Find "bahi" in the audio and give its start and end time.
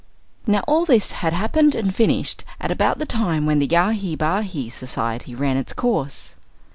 4.15-4.67